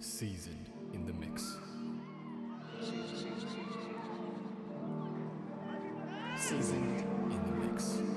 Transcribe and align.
Seasoned 0.00 0.70
in 0.94 1.04
the 1.06 1.12
mix. 1.12 1.56
Seasoned 6.36 7.00
in 7.32 7.42
the 7.46 7.66
mix. 7.66 8.07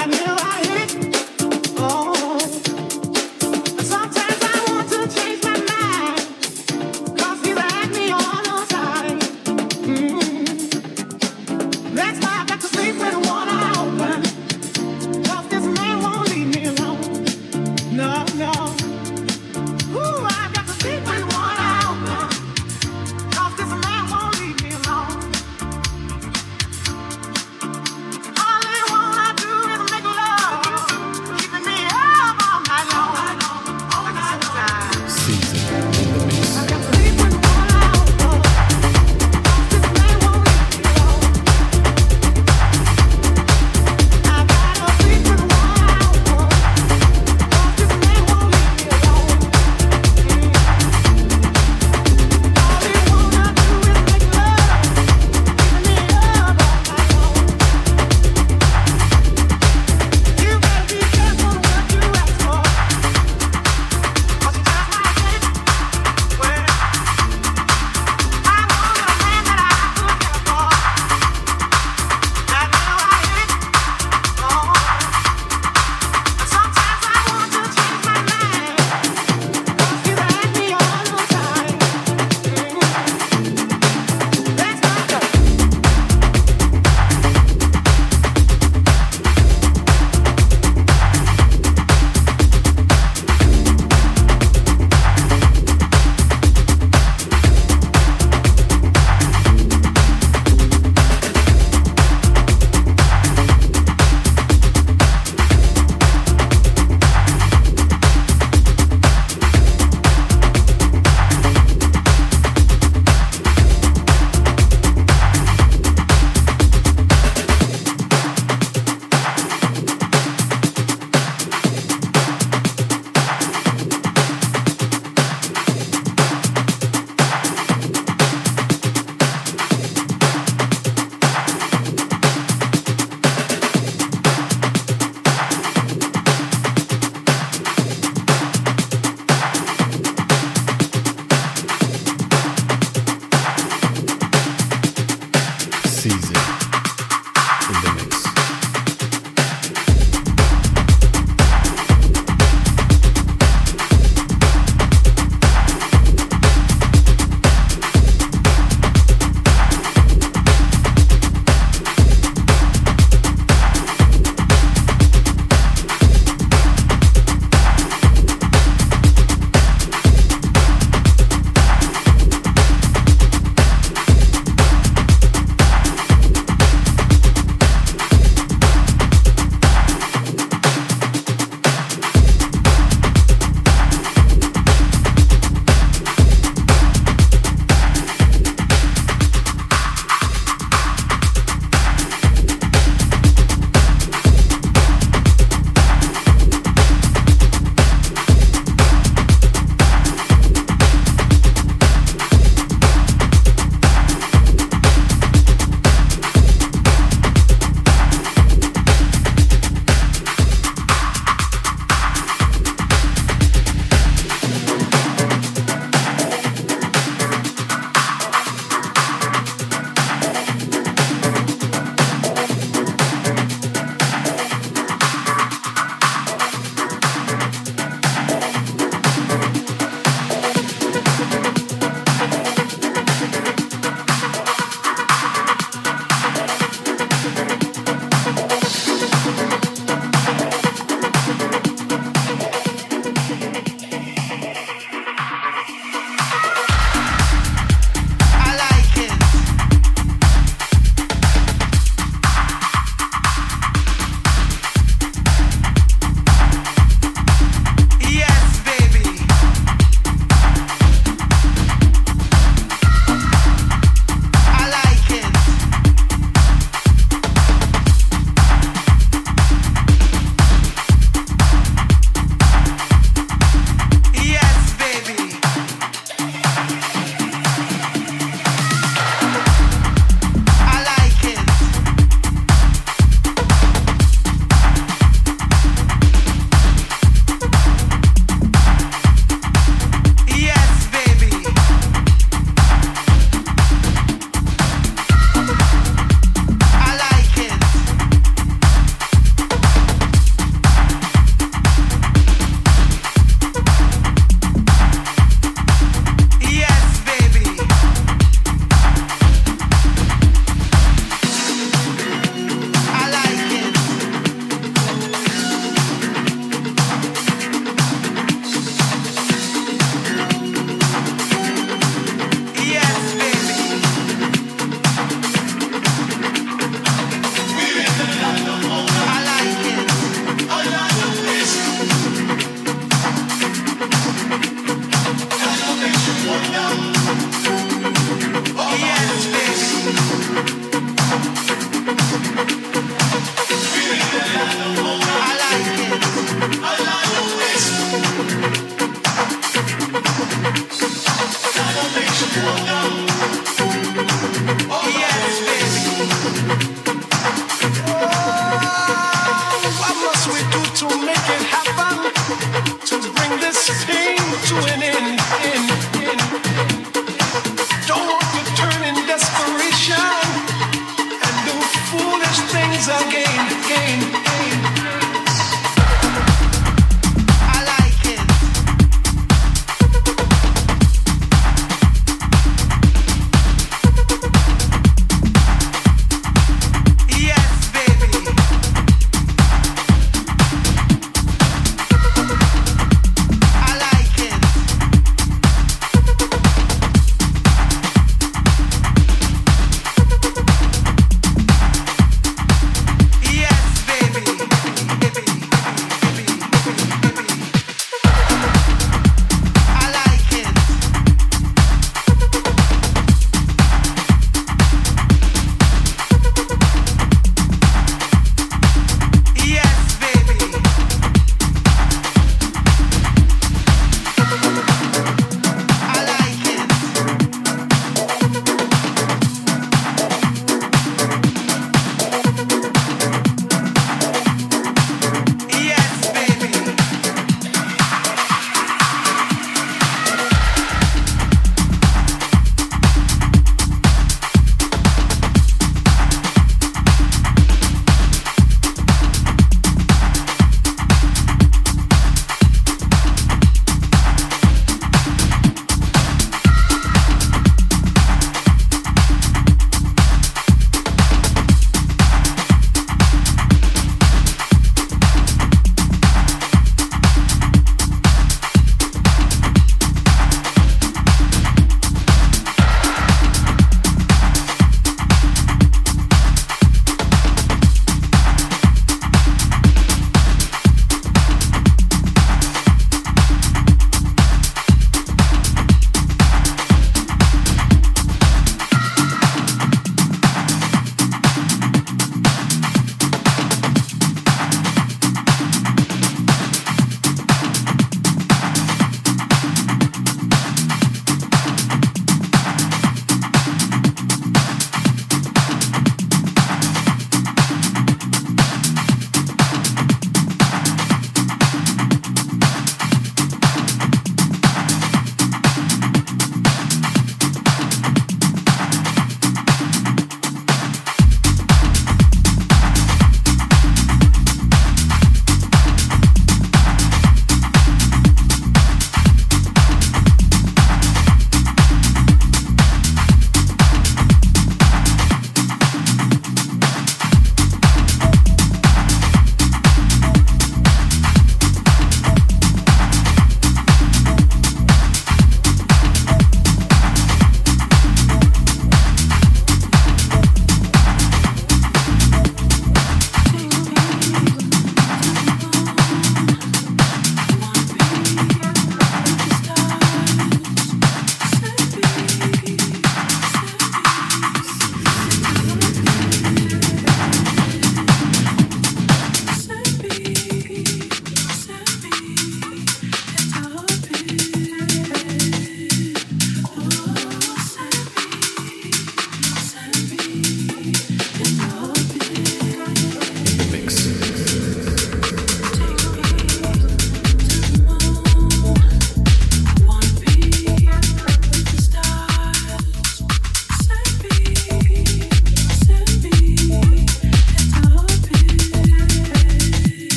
I 0.00 0.06
know. 0.06 0.29